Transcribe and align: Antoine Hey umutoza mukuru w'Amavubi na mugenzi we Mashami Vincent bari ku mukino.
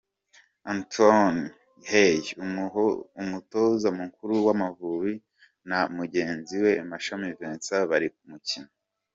Antoine 0.73 1.41
Hey 1.91 2.17
umutoza 3.23 3.87
mukuru 3.99 4.33
w'Amavubi 4.45 5.13
na 5.69 5.79
mugenzi 5.95 6.55
we 6.63 6.71
Mashami 6.91 7.27
Vincent 7.37 7.87
bari 7.91 8.07
ku 8.15 8.21
mukino. 8.31 8.69